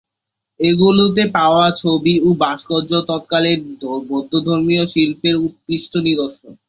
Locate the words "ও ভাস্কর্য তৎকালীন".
2.19-3.59